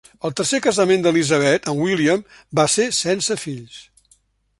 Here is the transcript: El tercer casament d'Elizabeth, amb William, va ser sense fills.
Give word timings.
El 0.27 0.31
tercer 0.37 0.59
casament 0.65 1.03
d'Elizabeth, 1.05 1.69
amb 1.73 1.83
William, 1.87 2.23
va 2.61 2.67
ser 2.77 2.87
sense 3.01 3.39
fills. 3.43 3.77